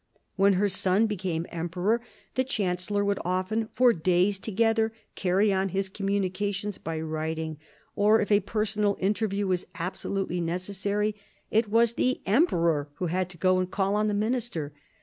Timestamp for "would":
3.05-3.19